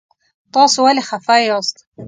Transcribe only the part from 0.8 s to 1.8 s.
ولې خفه یاست؟